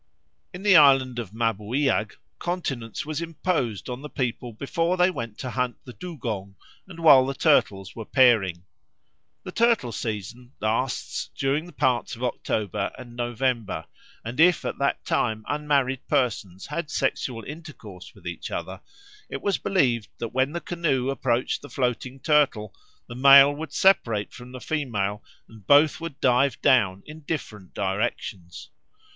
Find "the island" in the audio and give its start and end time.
0.63-1.19